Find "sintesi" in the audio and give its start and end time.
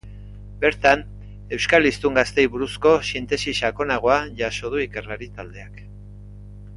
3.11-3.53